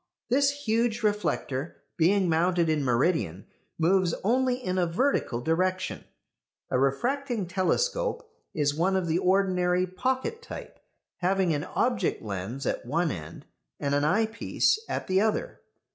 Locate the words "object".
11.65-12.23